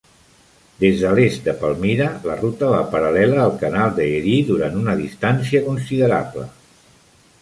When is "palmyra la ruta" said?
1.59-2.71